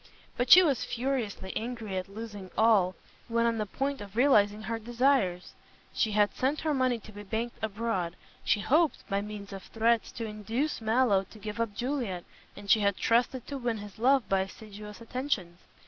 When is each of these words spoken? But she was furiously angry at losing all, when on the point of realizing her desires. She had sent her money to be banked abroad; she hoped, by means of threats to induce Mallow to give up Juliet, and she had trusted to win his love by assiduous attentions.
But 0.35 0.49
she 0.49 0.63
was 0.63 0.83
furiously 0.83 1.55
angry 1.55 1.95
at 1.95 2.09
losing 2.09 2.49
all, 2.57 2.95
when 3.27 3.45
on 3.45 3.59
the 3.59 3.67
point 3.67 4.01
of 4.01 4.15
realizing 4.15 4.63
her 4.63 4.79
desires. 4.79 5.53
She 5.93 6.13
had 6.13 6.33
sent 6.33 6.61
her 6.61 6.73
money 6.73 6.97
to 6.97 7.11
be 7.11 7.21
banked 7.21 7.63
abroad; 7.63 8.15
she 8.43 8.61
hoped, 8.61 9.07
by 9.07 9.21
means 9.21 9.53
of 9.53 9.61
threats 9.61 10.11
to 10.13 10.25
induce 10.25 10.81
Mallow 10.81 11.23
to 11.29 11.37
give 11.37 11.59
up 11.61 11.75
Juliet, 11.75 12.23
and 12.57 12.67
she 12.67 12.79
had 12.79 12.97
trusted 12.97 13.45
to 13.45 13.59
win 13.59 13.77
his 13.77 13.99
love 13.99 14.27
by 14.27 14.39
assiduous 14.39 15.01
attentions. 15.01 15.59